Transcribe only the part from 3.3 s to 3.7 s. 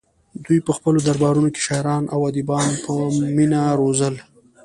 مینه